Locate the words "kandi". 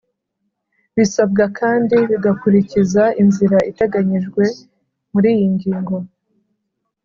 1.59-1.95